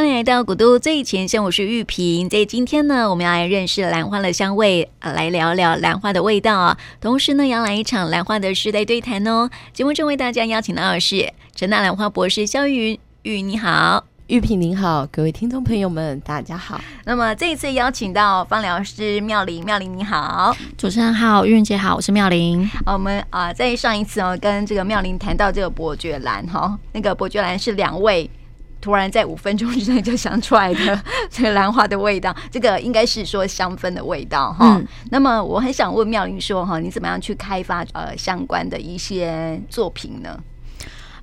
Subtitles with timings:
[0.00, 2.26] 欢迎来到古都最前线，我是玉萍。
[2.26, 6.78] 在今天呢，我们要来认识兰花的香味，呃，来聊聊兰花的味道啊。
[7.02, 9.50] 同时呢，要来一场兰花的世代对谈哦。
[9.74, 16.80] 节目中为大家邀请到的是陈大兰花博士肖玉云，玉云你好，玉萍您好，各位听众朋友们大家好。
[17.04, 22.66] 那么这一次邀请到芳疗师妙玲，妙玲你好，主持人好，玉云姐好，我是妙玲。
[22.86, 28.30] 我们啊、呃，在上一次哦，跟这个妙玲谈到这个伯爵兰哈，那个伯爵兰是两位。
[28.80, 34.76] 突然在五分钟之内就想出来的 这个兰花的味道，这个应该是说香氛的味道哈。
[34.76, 40.40] 嗯、那么我很想问妙玲说哈，你怎么样去开发呃相关的一些作品呢？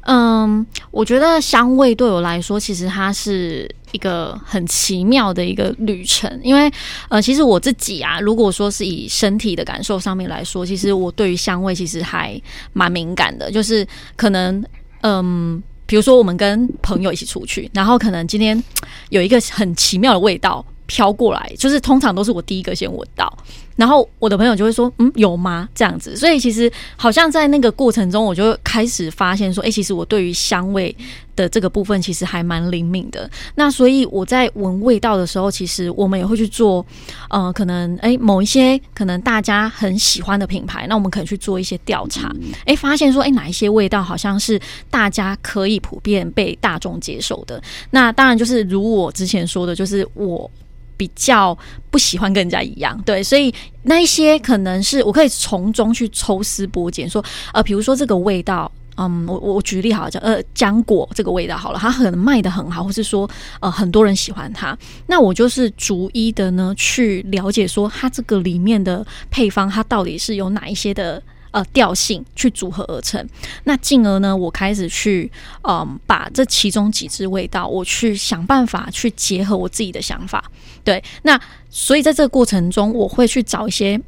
[0.01, 6.71] 嗯，我觉得香味对我来说，其实它是一个很奇妙的一个旅程，因为
[7.09, 14.63] 呃，其实我自己啊，如果说是以身体的感受上面来说，其实我对于香味其实还蛮敏感的，就是可能
[15.01, 15.61] 嗯。
[15.87, 18.61] 比如说，我们跟朋友一起出去，然后可能今天
[19.09, 23.35] 有一个很奇妙的味道飘过来，就是通常都是我第一个先闻到。
[23.77, 30.93] 然后我的朋友就会说：“嗯，有吗？”这样子，所以其实好像在那个过程中，我就开始发现说：“哎、欸，其实我对于香味
[31.35, 36.85] 的这个部分其实还蛮灵敏的。”那所以我在闻味道的时候，其实我们也会去做，
[37.29, 42.29] 呃，可能哎、欸、某一些可能大家很喜欢的品牌，那我们可能去做一些调查，
[42.61, 47.61] 哎、欸，发现说：“哎、欸，哪一些味道好像是大家可以普遍被大众接受的？”
[47.91, 50.49] 那当然就是如我之前说的，就是我。
[50.97, 51.57] 比较
[51.89, 53.53] 不喜欢跟人家一样，对，所以
[53.83, 57.23] 那一些可能是我可以从中去抽丝剥茧，说，
[57.53, 63.29] 呃，比如说这个味道，嗯，我我举例好，叫呃浆果这个味道好了，它可能卖得很好，或是说
[63.61, 71.21] 呃很多人喜欢它，那我就是逐一的呢去了解说它这个里面的配方，它到底是有哪一些的。
[71.51, 73.25] 呃，调性去组合而成，
[73.63, 75.31] 那进而呢，我开始去
[75.63, 80.43] 嗯、把这其中几支味道，我去想办法去结合我自己的想法。
[80.83, 81.39] 对，那
[81.69, 83.99] 所以在这个过程中，我会去找一些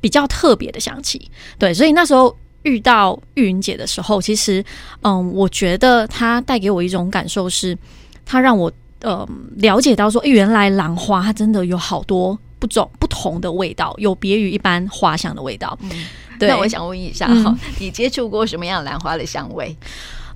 [0.00, 1.30] 比较特别的香气。
[1.58, 4.64] 对，所以那时候遇到玉云姐的时候，其实
[5.02, 7.76] 嗯，我觉得她带给我一种感受是，
[8.24, 9.26] 她让我呃
[9.56, 15.78] 了解到说，原来兰花它真的有好多不种不同的味道，有别于一般花香的味道。
[16.46, 19.76] 那我想问一下哈，嗯、你接触过什么样兰花的香味？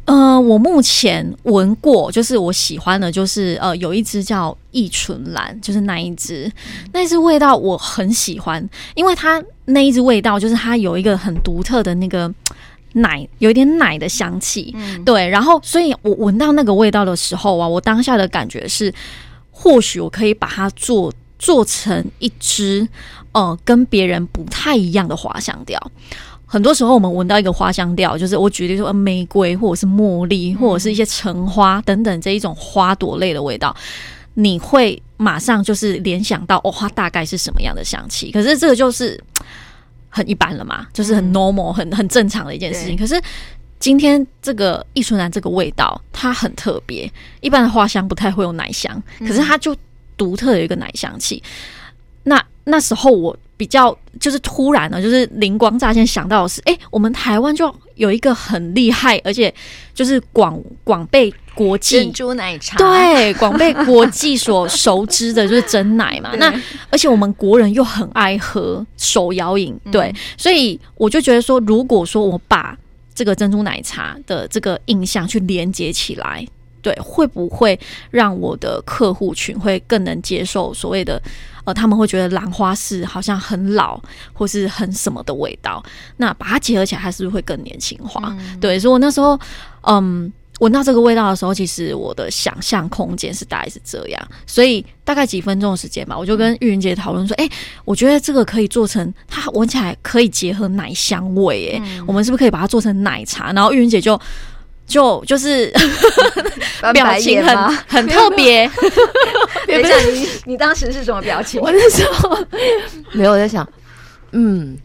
[0.05, 6.51] 呃，我目前闻过，就是我喜欢的，就是呃，有一只叫异醇兰，就是那一只，
[6.93, 12.29] 那一支味道我很喜欢，因为它那一只味道就是它有一个很独特的那个
[12.95, 18.93] 奶，有一点奶的香气，嗯、对，然后所以我闻到那个味道的时候啊，我当下的感觉是，
[19.53, 21.13] 或许我可以把它做
[21.43, 22.89] 做成一支。
[23.35, 25.81] 呃，跟别人不太一样的花香调，
[26.45, 33.75] 很多时候我们闻到一个花香调，就是我举例说，玫瑰或者是茉莉，或者是一些橙花等等这一种花朵类的味道，
[34.35, 38.31] 你会马上就是联想到哦，它大概是什么样的香气？
[38.31, 39.19] 可是这个就是
[40.11, 42.95] 很一般了嘛，就是很 normal、很很正常的一件事情。
[42.95, 43.19] 可是
[43.79, 47.11] 今天这个易纯兰这个味道，它很特别，
[47.41, 49.75] 一般的花香不太会有奶香，可是它就
[50.23, 51.43] 独特的一个奶香气。
[52.25, 59.53] 那那时候我比较就是突然呢，就是灵光乍现想到的是，哎、欸，我们台湾就有一个很厉害，而且
[59.93, 66.31] 就是广广被国际珍珠奶茶对广被国际所熟知的就是真奶嘛。
[66.39, 66.55] 那
[66.91, 72.79] 而且我们国人又很爱喝手摇饮，对，嗯、所以我就觉得说，如果说我把
[73.13, 76.47] 这个珍珠奶茶的这个印象去连接起来，
[76.83, 77.79] 对，会不会
[78.11, 81.23] 让我的客户群会更能接受所谓的？
[81.65, 83.97] 呃，他们会觉得兰花是好像很老
[84.33, 85.81] 或是很什么的味道，
[86.17, 88.35] 那把它结合起来，它是不是会更年轻化？
[88.37, 89.39] 嗯、对，所以我那时候，
[89.83, 97.53] 嗯，闻到这个味道的时候，其实我的想象空间是大概是这样，所以大概几分钟的时间吧，我就跟玉云姐讨论说，哎、欸，
[97.85, 103.53] 我觉得这个可以做成，它闻起来可以结合奶香味，哎、嗯，我们是不是可以把它做成奶茶？
[103.53, 104.21] 然后玉云姐就。
[104.87, 105.73] 就就是
[106.93, 108.71] 表情很很特别。
[109.67, 111.61] 等一下，你你当时是什么表情？
[111.61, 112.37] 我那时候
[113.13, 113.67] 没有我在想，
[114.33, 114.77] 嗯，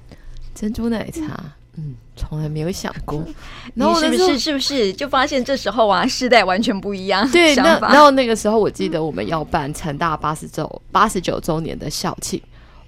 [0.56, 1.44] 珍珠奶茶，
[1.78, 3.26] 嗯，从来没有想过。
[3.74, 7.30] 然后是不是是不是就发现这时候啊，世代完全不一样？
[7.32, 12.42] 对，那然后那个时候我记得我们要办成大八十周八十九周年的校庆，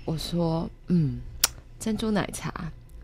[0.06, 1.20] 我说，嗯，
[1.80, 2.54] 珍珠奶茶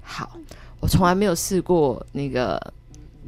[0.04, 0.32] 好，
[0.80, 2.62] 我从来没有试过那个。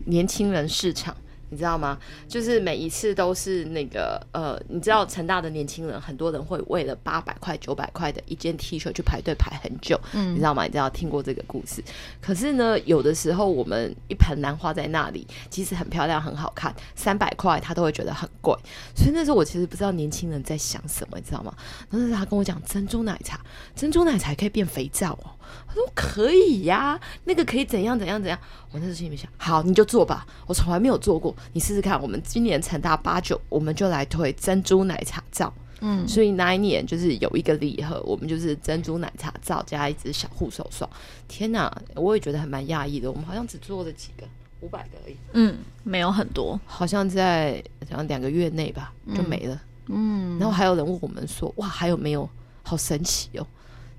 [0.06, 1.16] 年轻人市场
[1.50, 1.98] 你知道吗？
[2.28, 10.66] 就是每一次都是那个呃，你知道成大的年轻人，很多人会为了八百块、九百块的一件 T 恤去排队排很久，嗯，你知道吗？
[10.66, 11.82] 你知道听过这个故事？
[12.22, 18.54] 可是呢，有的时候我们一盆兰花在那里，其实很漂亮、很好看，三百块他都会觉得很贵。
[18.94, 21.56] 所以那时候我其实不知道年轻人在想什么，你知道吗？
[21.90, 23.40] 那时候他跟我讲珍珠奶茶，
[23.74, 25.32] 珍珠奶茶可以变肥皂哦。
[25.68, 28.40] 他说可以呀、啊，那个可以怎样怎样怎样。
[28.72, 32.02] 我那时候心里面想，好，你就做吧，我从来没有做过，你试试看。
[32.02, 35.54] 我们今年成大八九，我们就来推珍珠奶茶皂。
[35.80, 40.90] 嗯，所以那一年就是有一个礼盒，我们就是珍珠奶茶皂加一支小护手霜。
[41.28, 43.12] 天哪，我也觉得还蛮讶异的。
[43.12, 44.26] 我们好像只做了几个，
[44.62, 45.16] 五百个而已。
[45.34, 49.62] 嗯，没有很多，好像在好像两个月内吧就没了。
[49.90, 52.28] 嗯，然后还有人问我们说，哇，还有没有？
[52.64, 53.48] 好神奇哦。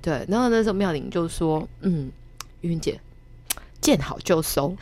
[0.00, 2.10] 对，然后那时候妙玲就说：“嗯，
[2.60, 3.00] 玉云姐，
[3.80, 4.76] 见好就收，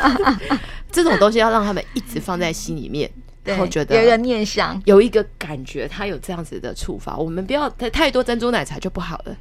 [0.92, 3.10] 这种东西要让他们一直放在心里面，
[3.44, 7.16] 然后觉得有一个念想，有一个感觉，他有这样子的触发。
[7.16, 9.36] 我们不要太太多珍珠奶茶就不好了。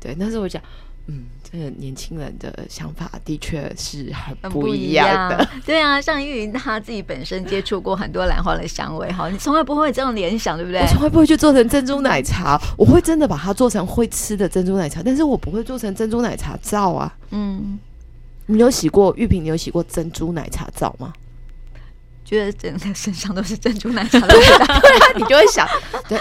[0.00, 0.62] 对，那时候我讲。”
[1.06, 5.36] 嗯，这个年轻人的想法的确是很不一样的。
[5.38, 10.80] 样 对啊，像玉云他自己本身接触过很多兰花的香味，哈，你从来不会这样联想，对不对？
[10.80, 17.12] 我从来不会去做成珍珠奶茶，我会真的把它做成会吃的珍珠奶茶，但是我不会做成珍珠奶茶皂啊。
[17.30, 17.78] 嗯，
[18.46, 19.42] 你有洗过玉萍？
[19.42, 21.12] 你有洗过珍珠奶茶皂吗？
[22.32, 25.68] 觉得整个身上都是珍珠奶茶的味道，对啊，你就会想，
[26.08, 26.18] 对，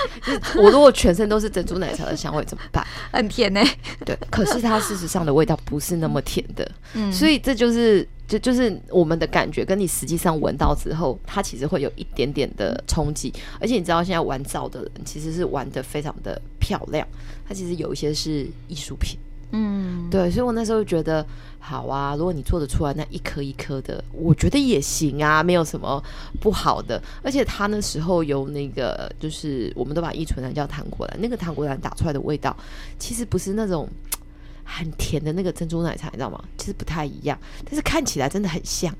[0.61, 2.85] 我如果全身都是珍珠奶茶的香味怎么办？
[3.13, 3.77] 很甜呢、欸。
[4.05, 13.33] 对，可是它事实上的味道不是那么甜的，嗯，所以这就是就就是我们的感觉，跟你实际上闻到之后，它其实会有一点点的冲击。
[13.59, 17.07] 而且你知道，现在玩皂的人其实是玩的非常的漂亮，
[17.47, 19.17] 它其实有一些是艺术品。
[19.51, 21.25] 嗯，对，所以我那时候觉得
[21.59, 26.01] 好啊，如果你做得出来那一颗一颗的，我觉得也行啊，没有什么
[26.39, 27.01] 不好的。
[27.21, 32.55] 而且他那时候有那个，就是我们都把依醇兰叫糖果蓝，那个糖果蓝打出来的味道，
[32.97, 33.87] 其实不是那种
[34.63, 36.41] 很甜的那个珍珠奶茶，你知道吗？
[36.57, 38.93] 其实不太一样，但是看起来真的很像。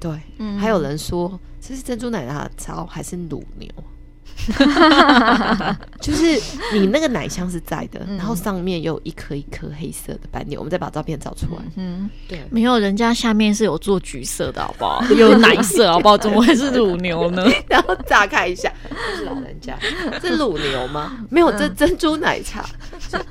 [0.00, 3.68] 对，嗯，还有人说这是珍珠奶茶皂还是乳牛？
[6.00, 6.40] 就是
[6.72, 11.62] 你那个奶香是在的，嗯、然后上面有一颗一颗黑色的斑点，我们再把照片找出来。
[11.76, 15.04] 嗯，对，没有，人家下面是有做橘色的，好不好？
[15.14, 16.18] 有奶色，好不好？
[16.18, 17.46] 怎么会是乳牛呢？
[17.68, 19.78] 然后炸开一下，这是老人家，
[20.20, 21.24] 这是乳牛吗？
[21.30, 22.68] 没有，这珍珠奶茶。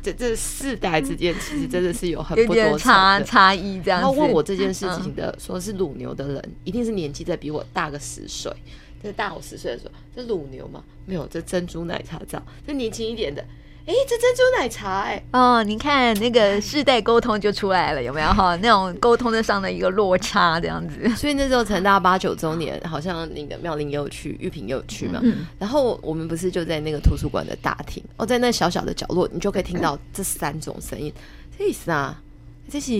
[0.02, 3.82] 这这世代之间其实真的是有很不多差差异。
[3.84, 8.52] 这样，然后问我这件事情的，说是乳牛的人，一定是年纪在比我大个十岁。
[9.02, 10.84] 这大我十岁的时候，这乳牛吗？
[11.06, 12.42] 没有，这珍珠奶茶皂。
[12.66, 13.42] 这年轻一点的，
[13.86, 18.56] 哎，这珍珠奶茶，哎，哦，你看那个世代沟通就出来了，有没有哈？
[18.58, 21.10] 那种沟通的上的一个落差，这样子。
[21.18, 25.20] 所以那时候成大八九周年，好像那个妙玲也有去，玉萍也有去嘛。
[25.24, 25.48] 嗯。
[25.58, 31.12] 然后我们不是就在那个图书馆的大厅，哦，在那小小的角落，你就可以听到这三种声音。
[31.58, 32.22] 这意思啊，
[32.70, 32.92] 这是。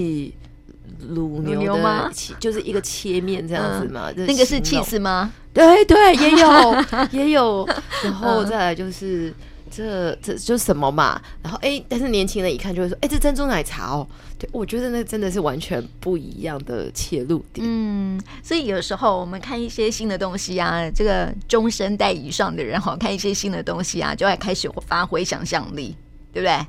[1.10, 2.10] 乳牛，牛吗？
[2.40, 4.12] 就是一个切面这样子嘛。
[4.16, 5.32] 嗯、那个是起司吗？
[5.54, 7.68] 对对，也有 也有。
[8.04, 9.36] 然后再来就是、嗯、
[9.70, 11.22] 这这就是什么嘛？
[11.44, 14.08] 然后哎、欸，但是年轻人一看就会说：“哎、欸，这珍珠奶茶哦。”
[14.40, 17.66] 对，我觉得那真的是完全不一样的切入点。
[17.70, 25.96] 嗯，所以有时候我们看一些新的东西啊，这个中生代以上的人哈，看一些新的东西啊，就会开始发挥想象力，
[26.34, 26.66] 对不对？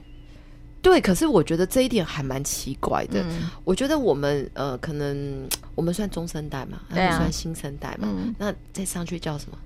[0.82, 3.22] 对，可是我觉得这一点还蛮奇怪的。
[3.22, 9.56] 嗯、我觉得我们呃，可能 我们算中生代嘛，他们算新生代嘛，嗯、那再上去叫什么？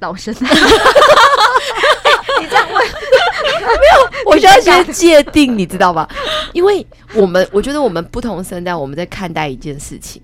[0.00, 0.40] 老生代？
[2.40, 4.30] 你这样问 没有？
[4.30, 6.06] 我需要先界定，你知道吗？
[6.52, 10.20] 因为我们我觉得我们不同生代，我们在看待一件事情，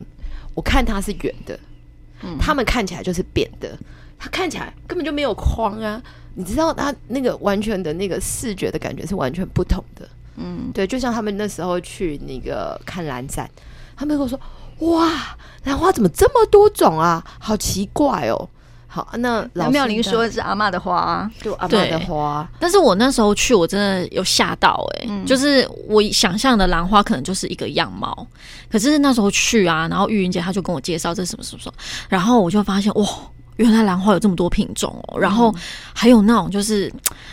[0.55, 1.59] 我看它是圆的，
[2.23, 3.77] 嗯、他们看起来就是扁的，
[4.19, 6.03] 它看起来根本就没有框啊。
[6.35, 13.49] 你知道他那个完全的那个视觉的感觉是完全不同的，嗯，对，就像他们那时候去那个看蓝展，
[13.97, 14.39] 他们跟我说
[14.91, 17.25] ：“哇，兰花怎么这么多种啊？
[17.39, 18.49] 好奇怪哦。”
[18.87, 22.49] 好，那老妙玲说的是阿嬷的花，啊，就阿嬷的花。
[22.61, 28.25] 但是我那时候去，我真的有吓到哎，欸，嗯，就是我想象的兰花可能就是一个样貌，
[28.71, 31.75] 可是那时候去啊，然后玉云姐她就跟我介绍这是什么什么什么，
[32.09, 33.07] 然后我就发现哇。
[33.57, 35.55] 原来兰花有这么多品种哦，然后
[35.93, 36.93] 还有那种就是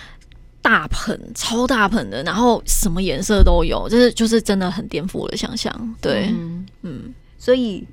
[0.62, 5.96] 大盆、超大盆的，然后什么颜色都有，就是就是真的很颠覆我的想象。
[6.00, 7.84] 对，嗯，嗯，所以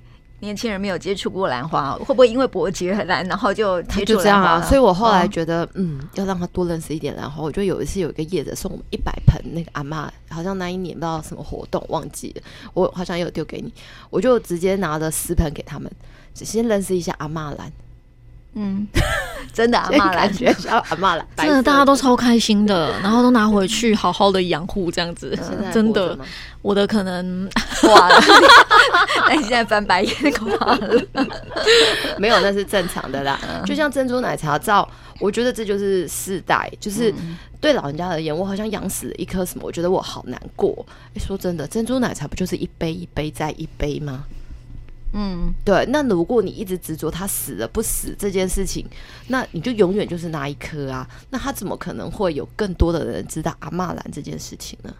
[0.40, 4.18] 年轻人没有接触过兰花，会不会因为伯爵兰，然后就接触兰花？
[4.18, 4.62] 就这样啊？
[4.68, 7.42] 所以我后来觉得，哦、嗯，要让他多认识一点兰花。
[7.42, 12.42] 我觉得有一次有一个业者送我们一百盆那个阿嬷，好像那一年不知道什么活动忘记了，
[12.74, 13.72] 我好像有丢给你，
[14.10, 15.90] 我就直接拿了十盆给他们，
[16.34, 17.72] 先认识一下阿嬷兰。
[18.54, 18.86] 嗯，
[19.52, 25.38] 真的阿嬷兰，觉阿妈来，真的大家都超开心的，然后都拿回去 好好的养护，这样子，
[25.72, 26.18] 真的。
[26.60, 27.48] 我的可能
[27.80, 28.20] 挂了，
[29.28, 31.02] 那 你现在翻白眼挂了，
[32.18, 33.38] 没有，那是正常的啦。
[33.64, 34.86] 就像珍珠奶茶照，
[35.20, 37.14] 我觉得这就是世代，就是
[37.60, 40.84] 对老人家而言，我好像养死了一颗什么，我觉得我好难过。
[41.14, 44.24] 哎，说真的，珍珠奶茶不就是一杯一杯再一杯吗？
[45.12, 45.86] 嗯，对。
[45.88, 48.86] 那如果你一直执着他死了不死这件事情，
[49.28, 51.08] 那你就永远就是那一颗啊。
[51.30, 54.94] 那他怎么可能会有更多的人知道阿嬷兰这件事情呢？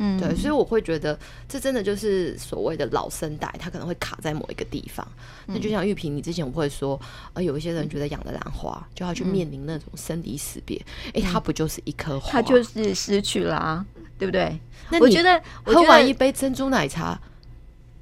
[0.00, 1.18] 嗯，对，所以我会觉得
[1.48, 5.04] 这真的就是所谓的老生代，他可能会卡在某一个地方。
[5.46, 6.98] 那、嗯、就像玉萍，你之前不会说，
[7.32, 13.84] 呃，有一些人觉得养了兰花就要去面临那种生离死别，哎、嗯，它不就是一颗花，它就是失去了、啊，
[14.16, 14.56] 对不对？
[14.88, 17.20] 那我觉得喝完一杯珍珠奶茶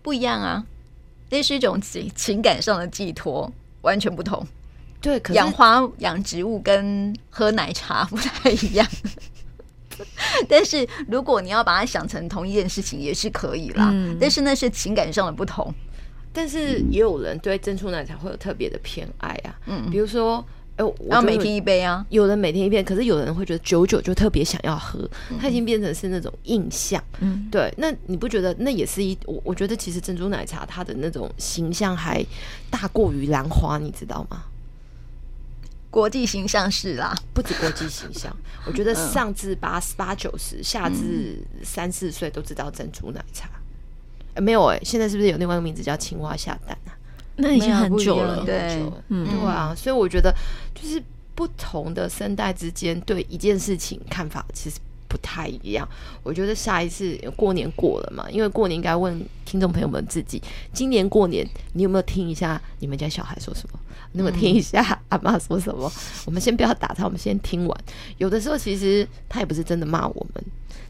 [0.02, 0.62] 不一样啊，
[1.30, 3.50] 那是一种情情感上的寄托，
[3.83, 4.47] 完全不同。
[5.00, 8.87] 对，养花养植物跟喝奶茶不太一样。
[10.49, 13.90] 但是如果你要把它想成同一件事情，也是可以啦。
[13.92, 15.73] 嗯、但是那是情感上的不同。
[16.33, 19.59] 但是也有人对珍珠奶茶会有特别的偏爱啊。
[19.66, 20.45] 嗯，比如说，
[20.76, 22.04] 哎、欸，我要每天一杯啊。
[22.11, 25.09] 有人每天一杯，可是有人会觉得久久就特别想要喝，
[25.40, 27.02] 它已经变成是那种印象。
[27.21, 27.73] 嗯，对。
[27.78, 29.16] 那你不觉得那也是一？
[29.25, 32.25] 我我觉得其实珍珠奶茶它的那种形象还
[32.71, 34.42] 大过于兰花，你知道吗？
[35.88, 43.49] 国际形象是啦，不止国际形象，我觉得上至八十八九十，下至三四岁都知道珍珠奶茶。
[44.35, 46.92] 欸、没有哎、欸，现在是不是有另外一个名字叫青蛙下蛋啊？
[47.37, 49.75] 那已经很久了，对，嗯，对啊。
[49.76, 50.35] 所以我觉得，
[50.75, 51.02] 就是
[51.35, 54.78] 不同的声带之间对一件事情看法其实
[55.09, 55.87] 不太一样。
[56.23, 63.78] 我觉得下一次过年过了嘛，因为过年应该问听众朋友们自己，今年过年你有没有听一下你们家小孩说什么？
[64.12, 65.93] 那么听一下 阿妈说什么？
[66.25, 67.85] 我们先不要打他，我们先听完。
[68.16, 70.43] 有的时候其实他也不是真的骂我们，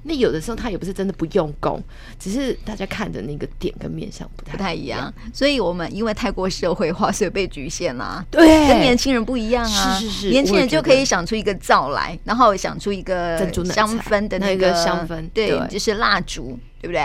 [0.09, 1.83] 那有的时候他也不是真的不用功，
[2.19, 5.13] 只是大家看的那个点跟面相不太不太一样。
[5.35, 8.25] 所以我们因为太过社会化，所以被局限了。
[8.31, 9.99] 对，跟年轻人不一样啊！
[9.99, 17.03] 是是是，年轻人就可以想出一个灶来，然后想出一个香氛的那个香氛，对，就是蜡烛，对不对？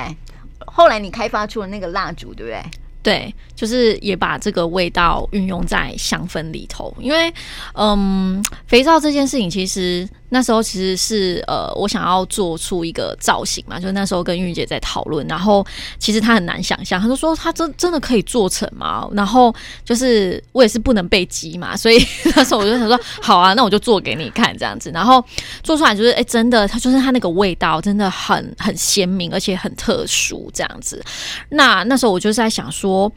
[0.68, 2.62] 后来你开发出了那个蜡烛，对不对？
[3.02, 7.34] 对，就是也把这个味道运用在香氛里头，因为，
[7.74, 10.08] 嗯，肥皂这件事情其实。
[10.34, 15.66] 那时候其实是呃，我想要做出一个造型嘛，就那时候跟玉姐在讨论，然后
[16.00, 19.06] 其实她很难想象，她就说她真真的可以做成吗？
[19.12, 22.02] 然后就是我也是不能被激嘛， 所以
[22.34, 25.22] 那时候我就想说好啊，那我就做给你看这样子，然后
[25.64, 31.04] 做出来就是哎、真的，它就是它那个味道真的很很鲜明，而且很特殊这样子。
[31.50, 33.12] 那那时候我就是在想说。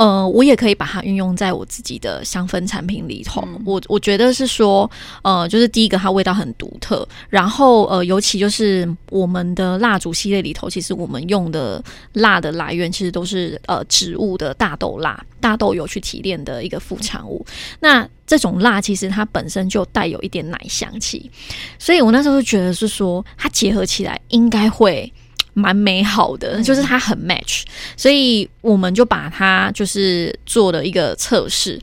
[0.00, 3.42] 呃，我也可以把它运用在我自己的香氛产品里头。
[3.46, 4.90] 嗯、我我觉得是说，
[5.20, 7.06] 呃，就是第一个，它味道很独特。
[7.28, 17.44] 然后，呃，尤其就是我们的蜡烛系列里头，其实我们用的蜡的来源，其实都是呃植物的大豆蜡、大豆油去提炼的一个副产物。
[17.80, 21.30] 那这种蜡其实它本身就带有一点奶香气，
[21.78, 25.12] 所以我那时候就觉得是说，它结合起来应该会。
[25.54, 27.62] 蛮美好的，就是它很 match，
[27.96, 31.80] 所以我们就把它就是做了一个测试，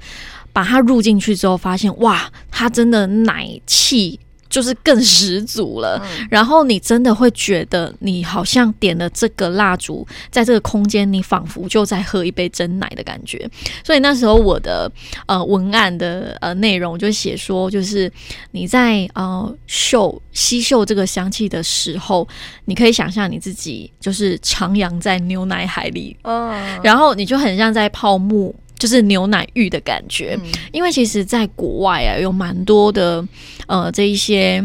[0.53, 4.19] 把它入进去之后，发现哇，它真的奶气。
[4.57, 13.47] 就是更十足了，嗯、然后你真的会觉得你好像点了这个蜡烛，在这个空间，你仿佛就在喝一杯真奶的感觉。
[13.83, 14.91] 所以那时候我的
[15.27, 18.11] 呃文案的呃内容就写说，就是
[18.49, 22.27] 你在呃嗅吸嗅这个香气的时候，
[22.65, 28.51] 你可以想象你自己就是徜徉在牛奶海里，哦，然后你就很像在泡沫。
[28.77, 33.25] 就是牛奶浴的感觉，嗯、因为其实，在国外啊，有蛮多的
[33.65, 34.63] 呃，这一些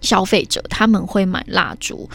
[0.00, 2.08] 消费者他们会买蜡烛，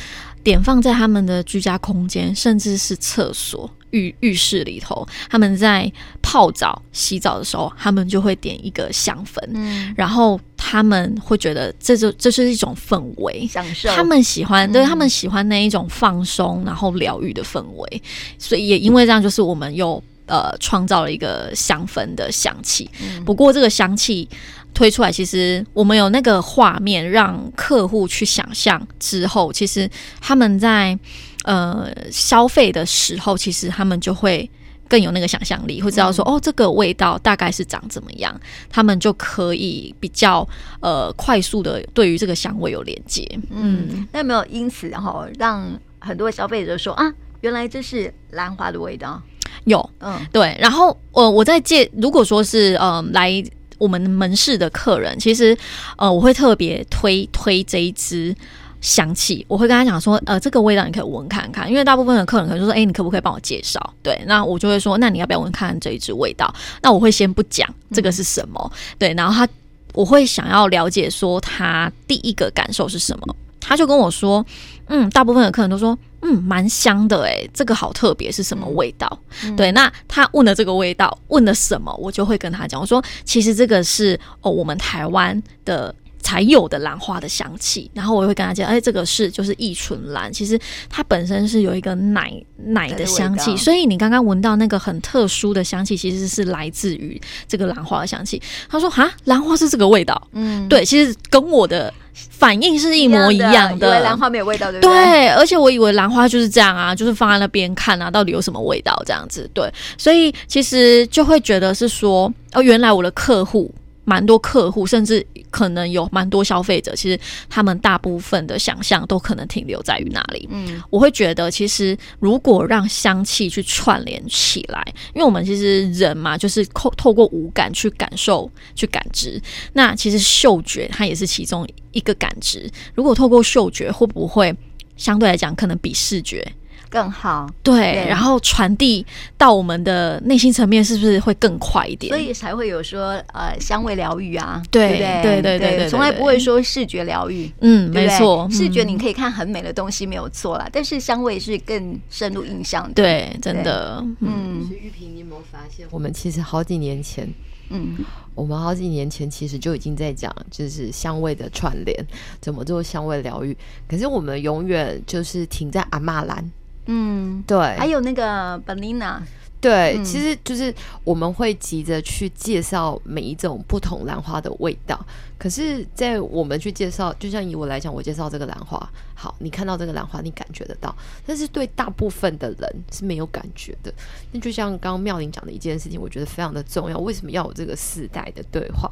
[0.43, 5.07] 点放在他们的居家空间，甚至是厕所、浴浴室里头。
[5.29, 13.89] 他们在泡澡、洗澡的时候，他们就会点一个香氛，嗯、然后他们会觉得这就这是一种氛围，享受。
[13.89, 18.03] 他们喜欢，对、嗯、他们喜欢那一种放松，然后疗愈的氛围。
[18.37, 20.03] 所以也因为这样，就是我们又。
[20.27, 22.89] 呃，创造了一个香氛的香气。
[23.01, 24.27] 嗯、不过，这个香气
[24.73, 30.97] 推出来，其实我们有那个画面，让客户去想象之后，其实他们在
[31.45, 34.49] 呃消费的时候，其实他们就会
[34.89, 40.47] 更有那个想象力，会知道说、嗯、哦，这个味道大概是长怎么样，他们就可以比较
[40.81, 43.25] 呃快速的对于这个香味有连接。
[43.49, 45.67] 嗯，那有没有因此然后让
[45.99, 49.21] 很多消费者说啊，原来这是兰花的味道？
[49.65, 50.57] 有，嗯，对。
[50.59, 53.43] 然后呃，我在介，如果说是呃来
[53.77, 55.57] 我们门市的客人，其实
[55.97, 58.35] 呃我会特别推推这一支。
[58.79, 63.81] 香气，我会跟他讲说，呃，这个味道你可以闻看看，因为大部分的客人可能就说，哎，你可不可以帮我介绍？
[64.03, 66.53] 对，那我就会说，那你要不要闻看看这一支味道？
[66.83, 69.51] 那我会先不讲这个是什么，嗯、对，然后他
[69.93, 73.35] 我会想要了解说他第一个感受是什么，
[73.67, 74.45] 他就跟我说，
[74.87, 79.19] 嗯，大部分的客人都说，嗯，蛮香的，诶，这个好特别，是什么味道？
[79.43, 85.93] 嗯、对，那他问了这个味道，问了什么，我就会跟他讲，我说，其实这个是哦，我们台湾的。
[86.19, 90.59] 才有的兰花的香气，然后我也会跟他讲，哎，这个是就是异醇兰，其实
[90.89, 98.41] 它本身是有一个奶奶的香气，所以你刚刚闻到那个很特殊的香气，其实是来自于这个兰花的香气。
[98.67, 101.93] 他说哈，兰花是这个味道，嗯，对，其实跟我的
[102.29, 103.87] 反应是一模一样的。
[103.87, 104.93] 以为兰花没有味道，对不对？
[104.93, 109.49] 对，而且我以为兰花就是这样啊，就是放在那边看啊，到底有什么味道这样子。
[109.53, 113.73] 对，所以其实就会觉得是说，哦，原来我的客户。
[114.07, 120.47] 蛮多客户，甚至可能有蛮多消费者，其实他们大部分的想象都可能停留在于那里。
[120.49, 124.81] 嗯，我会觉得，其实如果让香气去串联起来，
[125.13, 129.41] 因为我们其实人嘛，就是透透过五感去感受、去感知。
[129.73, 132.71] 那其实嗅觉它也是其中一个感知。
[132.95, 134.55] 如果透过嗅觉，会不会
[134.95, 136.49] 相对来讲可能比视觉？
[136.89, 139.05] 更好，对，对，然后传递
[139.37, 142.09] 到我们的内心层面，是不是会更快一点？
[142.09, 145.41] 所以才会有说，呃，香味疗愈啊，对对对？
[145.41, 154.67] 对对，对，对，从来不会说视觉疗愈，嗯，没错，视觉你可以看很美的东西没有错啦，嗯，但是香味是更深入印象的，对，真的，嗯。
[154.69, 157.27] 玉萍，你有没有发现，我们其实好几年前，
[157.69, 157.95] 嗯，
[158.35, 162.05] 我们好几年前其实就已经在讲，就是香味的串联，
[162.39, 163.55] 怎么做香味疗愈，
[163.87, 166.51] 可是我们永远就是停在阿妈兰。
[166.87, 169.19] 嗯，对，还有那个 Banana，
[169.61, 174.99] 对、嗯，其实就是我们会急着去介绍每一种不同兰花的味道。
[175.37, 180.95] 可是，在我们去介绍，就像以我来讲，我介绍这个兰花，好，你看到这个兰花，你感觉得到，
[181.27, 183.93] 但是对大部分的人是没有感觉的。
[184.31, 186.97] 那就像刚刚妙玲讲的一件事情，我觉得非常的重要。
[186.97, 188.91] 为什么要有这个世代的对话？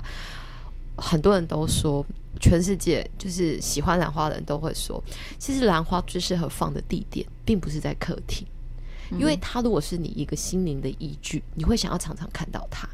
[0.97, 2.05] 很多人都说，
[2.39, 5.03] 全世界就是喜欢兰花的人都会说，
[5.37, 8.45] 其实兰花最适合放的地点，并不是在客厅，
[9.19, 12.87] 因为它如果是你一个心灵的依据，你会想要常常看到它。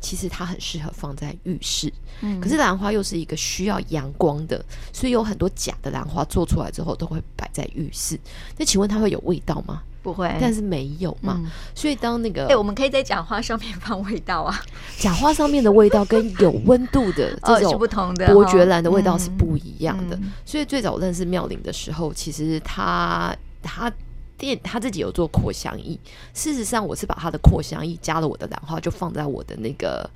[0.00, 8.18] 其实它很适合放在浴室，嗯可是兰花又是一个需要阳光的，所以有很多假的兰花做出来之后都会摆在浴室。
[8.56, 9.82] 那请问它会有味道吗？
[10.02, 14.56] 不会，但是没有嘛，嗯、所以当那个，哎、欸，我们可以在假花上面放味道啊。
[15.00, 20.16] 假花上面的味道跟有温度的这种不同的伯爵兰的味道是不一样的。
[20.44, 23.92] 所以最早认识妙龄的时候，其实他他
[24.36, 25.98] 店他自己有做扩香液。
[26.34, 30.08] 事实上，我是把他的扩香液加了我的兰花，就放在我的那个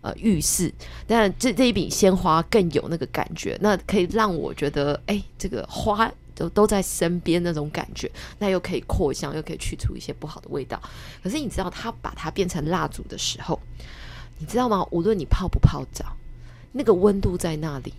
[0.00, 0.72] 呃浴室。
[1.06, 6.10] 但这这一笔鲜花更有那个感觉，那可以让我觉得，哎、这个花。
[6.38, 10.80] 都都在身边那种感觉，那又可以扩香，又可以去除一些不好的味道。
[11.20, 13.58] 可是你知道，它把它变成蜡烛的时候，
[14.38, 14.86] 你知道吗？
[14.92, 16.16] 无论你泡不泡澡，
[16.70, 17.92] 那个温度在那里。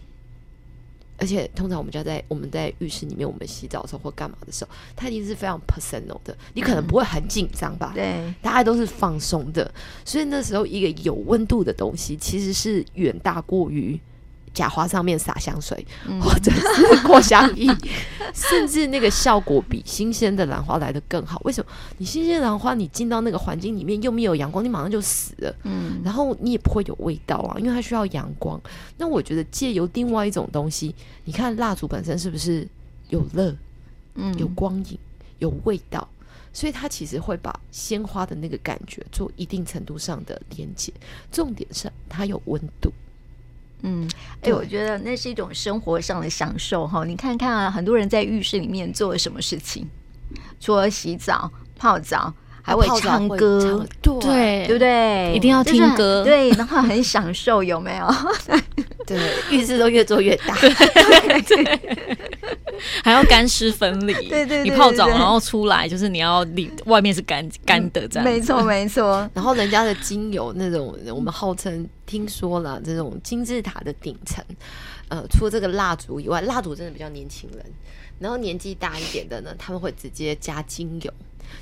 [1.19, 6.35] 而且通常我们家在我们在浴室里面，我们洗澡的时候或干嘛的时候，它一定是非常 personal 的。
[6.53, 7.91] 你可能不会很紧张吧？
[7.93, 9.71] 对，大家都是放松的。
[10.05, 13.99] 所以那时候一个有温度的东西，其实是远大过于。
[14.53, 17.67] 假花上面撒香水，嗯、或者是扩香液，
[18.33, 21.39] 甚至那个效果比新鲜的兰花来的更好。
[21.45, 21.71] 为什么？
[21.97, 25.55] 你新鲜兰花，你进到那个环境里面又没有阳光，你马上就死了。
[25.63, 28.59] 嗯，然后你也不会有味道啊，因为它需要阳光。
[28.97, 30.93] 那我觉得借由另外一种东西，
[31.25, 32.67] 你看蜡烛本身是不是
[33.09, 33.55] 有热？
[34.15, 34.97] 嗯，有光影，
[35.37, 36.05] 有味道，
[36.51, 40.91] 所以它其实会把鲜花的那个感觉做一定程度上的连接。
[41.31, 42.91] 重点是它有温度。
[43.81, 44.09] 嗯，
[44.41, 47.05] 哎、欸，我觉得那是一种生活上的享受哈。
[47.05, 49.87] 你看看啊，很多人在浴室里面做了什么事情？
[50.59, 52.33] 除了洗澡、泡澡，
[52.69, 55.33] 还会唱歌，对对不对？
[55.35, 58.07] 一定要听歌，就是、对，然后很享受，有没有？
[59.07, 59.17] 对，
[59.49, 62.17] 浴室都越做越大， 对对对，
[63.03, 64.13] 还要干湿分离。
[64.13, 68.23] 对对，对，对，对，你泡澡然后出来，就是你要里外面是干干的这样。
[68.23, 69.27] 没错没错。
[69.33, 71.87] 然后人家的精油那种，我们号称。
[72.05, 74.43] 听说了这种金字塔的顶层，
[75.09, 77.63] 呃，除了这个蜡烛以外，蜡烛真的比较年轻人。
[78.17, 81.13] 然后年纪大一点的呢，他们会直接加精油，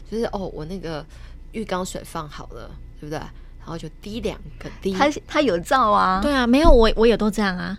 [0.10, 1.06] 就是哦，我那个
[1.52, 2.70] 浴缸水放好了，
[3.00, 3.20] 对不对？
[3.20, 4.94] 然后就滴两个滴。
[4.94, 6.22] 他他有照啊？
[6.22, 7.78] 对啊，没有我我也都这样啊。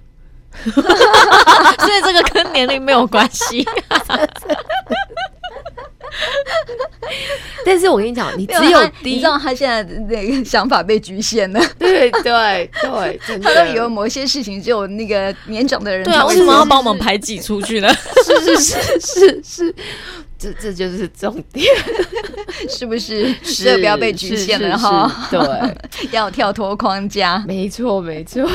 [0.53, 3.65] 所以这个跟年龄没有关系。
[7.65, 11.61] 但是我跟你讲，你只有滴，你知道他现在那个想法被局限了。
[11.79, 16.05] 对对对， 他都以为某些事情只有那个年长的人。
[16.05, 17.89] 对啊，为什么要帮我们排挤出去呢？
[18.25, 19.75] 是是是是是，
[20.39, 21.67] 这这就是重点，
[22.69, 23.35] 是不是？
[23.43, 25.29] 是不要被局限了哈。
[25.31, 25.41] 对，
[26.11, 27.43] 要跳脱框架。
[27.47, 28.49] 没错没错。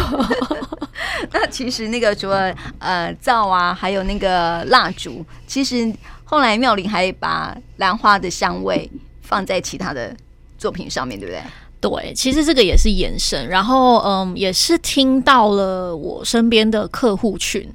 [1.32, 5.93] 那其实那个除了呃皂啊，还有那个蜡烛，其实。
[6.34, 8.89] 后来妙玲还把兰花的香味
[9.22, 10.17] 放在其他的
[10.58, 11.43] 作品上面，对不对？
[11.80, 17.72] 对，其实这个也是延伸，然后嗯，也是听到了我身边的客户群，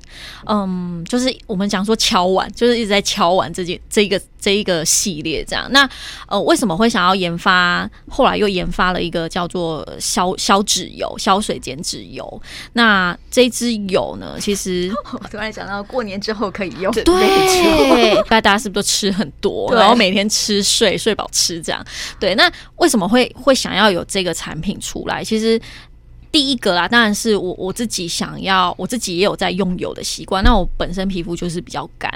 [0.46, 5.70] 嗯，就是我们讲说敲碗，就是一直在敲碗这件这个这一个系列这样。
[5.70, 5.86] 那
[6.26, 7.86] 呃，为什么会想要研发？
[8.08, 12.42] 后来又研发了一个叫做消消脂油、消水减脂油。
[12.72, 16.90] 那这支油呢，其实 我突然想到过年之后可以用。
[17.04, 21.84] 对，对大家是不是都吃很多， 然后每天吃睡睡饱吃这样？
[22.18, 23.98] 对，那为什么会会想要有？
[23.98, 25.60] 有这个产品出来，其实
[26.30, 30.42] 第一个啦，当然是我我自己想要，我自己也有在用油的习惯。
[30.44, 32.12] 那我本身皮肤就是比较干，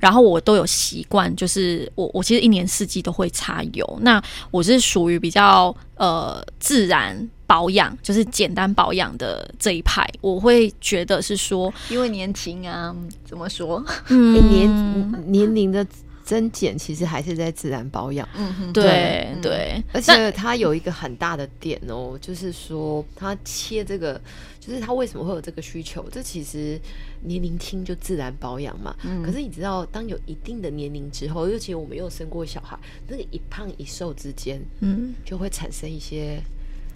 [0.00, 3.98] 然后我都有习惯，就是我我其实一年四季都会擦油。
[4.02, 10.08] 那我是属于比较呃自然保养，就是简单保养的这一派。
[10.20, 13.84] 我会觉得是说，因为年轻啊，怎么说？
[14.08, 15.86] 嗯， 年年龄的。
[16.26, 24.20] 增减其实还是在自然保养，嗯哼，对对，而且它有一个很大的点哦，就是说它切这个，
[24.58, 26.04] 就是它为什么会有这个需求？
[26.10, 26.80] 这其实
[27.22, 28.92] 年龄轻就自然保养嘛。
[29.04, 36.42] 嗯，可是你知道，当有一定的年龄之后，尤其我们又生过小孩，那个一胖一瘦之间，嗯，就会产生一些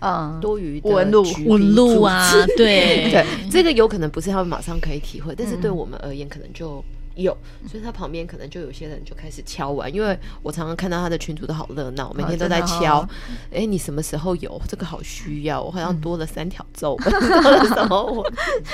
[0.00, 0.40] 嗯。
[0.40, 3.08] 多余的纹路纹路啊，对。
[3.14, 6.84] 对，这个有可能不是他们马上可以体会，但是对我们而言，可能就。
[7.22, 7.34] 有，
[7.66, 13.08] 所以他旁边可能就有些人就开始敲完，因为我常常看到他的群主都好热闹，每天都在敲。
[13.50, 14.90] 哎、你什么时候有这个？
[14.90, 18.32] 好需要，我好像多了三条皱纹，嗯、多了什么？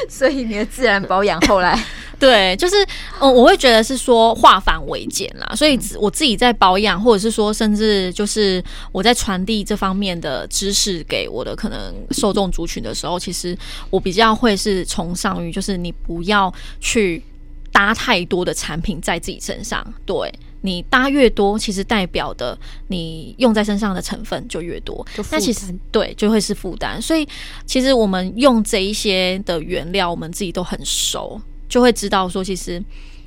[0.09, 1.79] 所以你的自然保养后来
[2.19, 2.77] 对，就是
[3.21, 5.55] 嗯，我会觉得是说化繁为简啦。
[5.55, 13.55] 所以我自己在保养，或者是说甚至就是我在传递这方面的知识给我的可能受众族群的时候，其实
[13.91, 17.23] 我比较会是崇尚于，就是你不要去。
[17.77, 22.59] 搭太多的产品在自己身上，对，你搭越多，其实代表的
[22.89, 27.01] 你用在身上的成分就越多，那其实对就会是负担。
[27.03, 27.29] 所以
[27.67, 32.83] 其实我们用这一些的原料，我们自己都很熟，就会知道说，其实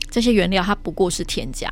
[0.09, 1.71] 这些原料它不过是添加。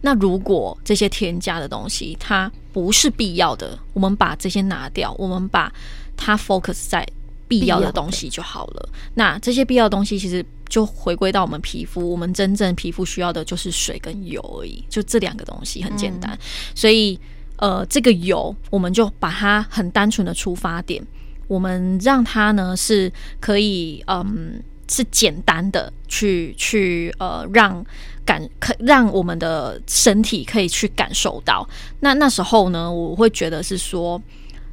[0.00, 5.72] 那如果这些添加的东西它不是必要的，我们把这些拿掉，我们把
[6.16, 7.06] 它 focus 在。
[7.48, 8.88] 必要的东西就好了。
[9.14, 16.32] 那这些必要的东西其实就回归到我们皮肤，我们真正皮肤需要的就是水跟油而已，就这两个东西很简单。
[16.32, 16.38] 嗯、
[16.74, 17.18] 所以，
[17.56, 21.04] 呃，这个油我们就把它很单纯的出发点，
[21.46, 27.84] 我们让它呢是可以，嗯，是简单的去去呃让
[28.24, 31.68] 感可让我们的身体可以去感受到。
[32.00, 34.20] 那那时候呢，我会觉得是说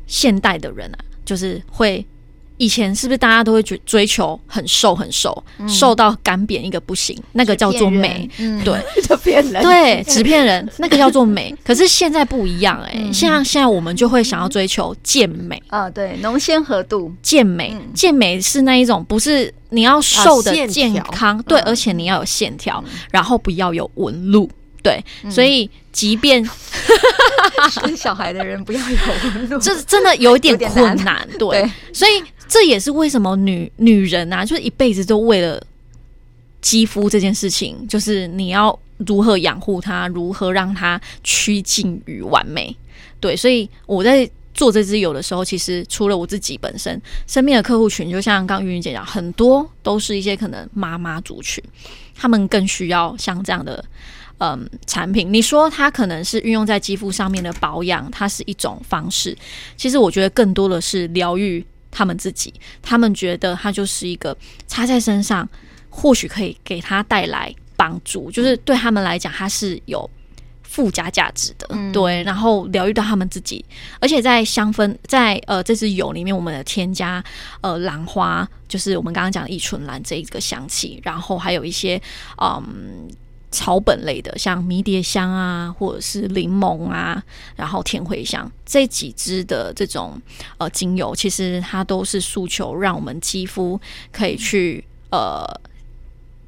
[0.07, 2.03] 现代的人啊，就是会。
[2.57, 7.17] 以前是不是大家都会追追求很瘦很瘦，嗯、瘦到干扁一个不行？
[7.31, 11.53] 那个叫做美，嗯、对， 就骗人，对，只骗人， 那个叫做美。
[11.63, 15.61] 可是现在不一样哎、欸，像、嗯、现在我们就会想要追求健美。
[15.67, 17.13] 啊，对，浓纤合度。
[17.21, 24.49] 健美，嗯、健美是那一种，不是你要瘦的健康，啊、对，而且你要有线条，嗯、然后不要有纹路。
[24.81, 26.43] 对，嗯、所以即便
[27.71, 31.25] 生小孩的人不要有纹路，这真的有一点困难。
[31.39, 32.21] 对，所以
[32.53, 35.59] 这也是为什么女女人啊，就是一辈子都为了
[36.61, 42.75] 肌肤这件事情，就是你要如何养护它，如何让它趋近于完美。
[43.19, 51.63] 对，所以我在做这支油的时候，其实除了我自己本身身边的客户群，就像刚芸芸姐讲，很多都是一些可能妈妈族群，
[52.13, 53.83] 他们更需要像这样的。
[54.39, 59.35] 嗯，产品，你说它可能是运用在肌肤上面的保养，它是一种方式。
[59.77, 62.51] 其实我觉得更多的是疗愈他们自己，
[62.81, 64.35] 他们觉得它就是一个
[64.67, 65.47] 插在身上，
[65.89, 70.09] 或许可以给他带来帮助，就是对他们来讲，它是有
[70.63, 71.67] 附加价值的。
[71.69, 73.63] 嗯、对，然后疗愈到他们自己，
[73.99, 77.23] 而且在香氛，在呃这支油里面，我们的添加
[77.61, 82.01] 呃兰花，就是我们刚刚讲的异醇兰这一个香气，然后还有一些
[82.41, 83.07] 嗯。
[83.53, 87.23] 草本类的，像迷迭香啊，或者是柠檬啊，
[87.55, 90.19] 然后甜茴香这几支的这种
[90.57, 93.79] 呃精油，其实它都是诉求让我们肌肤
[94.11, 95.45] 可以去呃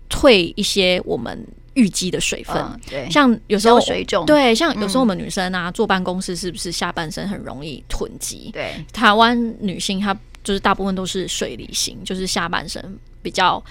[0.10, 2.58] 退一些我们淤积的水分。
[2.58, 8.50] 嗯、对，像有时候水肿，对，像有时候我们女生啊、嗯、坐办公室是不是下半身很容易囤积？
[8.52, 10.12] 对，台湾女性她
[10.44, 13.64] 就是大部分都是水梨型，就是下半身比较。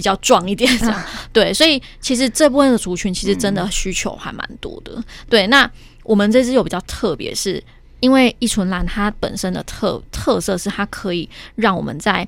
[0.00, 4.98] 比较壮一点，这样 对，所以其实这部分的族群其实真的需求还蛮多的。
[5.28, 5.70] 对，那
[6.04, 7.62] 我们这支有比较特别，是
[8.00, 12.26] 因为依纯兰它本身的特特色是它可以让我们在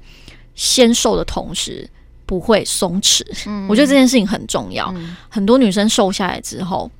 [0.54, 1.88] 纤瘦的同时
[2.26, 3.22] 不会松弛。
[3.46, 4.94] 嗯，我觉得这件事情很重要。
[5.30, 6.90] 很多女生瘦下来之后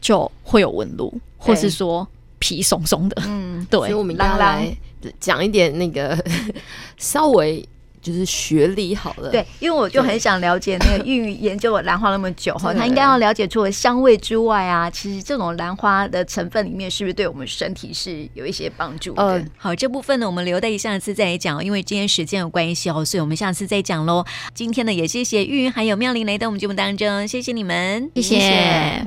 [0.00, 2.06] 就会有纹路，或是说
[2.38, 3.20] 皮松松的。
[3.26, 3.80] 嗯，对。
[3.80, 4.72] 所以我们要来
[5.18, 6.16] 讲一点那个
[6.96, 7.68] 稍微。
[8.04, 19.22] 就是学理好了，对，因为我就很想了解那个韵韵研究了兰花那么久哈，他应该要了解除了香味之外啊，其实这种兰花的成分里面是不是对我们身体是有一些帮助的？
[19.22, 24.22] 呃，好，这部分呢，我们留待下次再来讲，因为今天时间有关系哦，所以我们下次再讲喽。
[24.52, 28.10] 今天呢，也谢谢玉云还有妙玲来到我们节目当中，谢谢你们。
[28.16, 29.02] 谢谢。